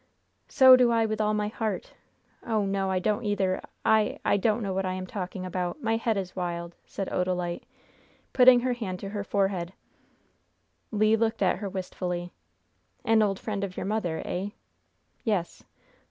"So 0.47 0.75
do 0.75 0.89
I 0.91 1.05
with 1.05 1.21
all 1.21 1.35
my 1.35 1.47
heart! 1.49 1.93
oh, 2.43 2.65
no, 2.65 2.89
I 2.89 2.97
don't 2.97 3.23
either! 3.23 3.61
I 3.85 4.17
I 4.25 4.35
don't 4.35 4.63
know 4.63 4.73
what 4.73 4.83
I 4.83 4.93
am 4.93 5.05
talking 5.05 5.45
about! 5.45 5.83
My 5.83 5.97
head 5.97 6.17
is 6.17 6.35
wild!" 6.35 6.73
said 6.87 7.07
Odalite, 7.09 7.65
putting 8.33 8.61
her 8.61 8.73
hand 8.73 8.99
to 9.01 9.09
her 9.09 9.23
forehead. 9.23 9.73
Le 10.89 11.15
looked 11.17 11.43
at 11.43 11.57
her 11.57 11.69
wistfully. 11.69 12.33
"An 13.05 13.21
old 13.21 13.37
friend 13.37 13.63
of 13.63 13.77
your 13.77 13.85
mother, 13.85 14.23
eh?" 14.25 14.47
"Yes." 15.23 15.61